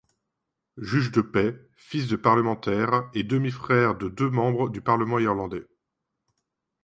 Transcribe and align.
Juge 0.79 1.09
de 1.11 1.21
paix, 1.21 1.55
fils 1.75 2.07
de 2.07 2.15
parlementaire 2.15 3.03
et 3.13 3.21
demi-frère 3.23 3.93
de 3.95 4.09
deux 4.09 4.31
membres 4.31 4.67
du 4.67 4.81
parlement 4.81 5.19
irlandais. 5.19 5.63